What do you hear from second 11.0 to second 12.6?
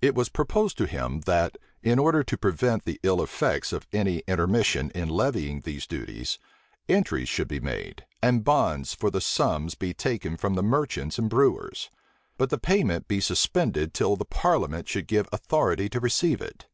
and brewers; but the